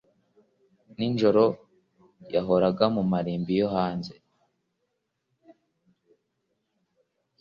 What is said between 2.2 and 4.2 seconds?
yahoraga mu marimbi yohanze